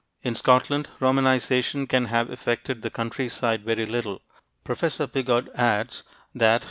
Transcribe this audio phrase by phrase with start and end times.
[0.23, 4.23] In Scotland, Romanization can have affected the countryside very little.
[4.63, 6.01] Professor Piggott adds
[6.33, 6.59] that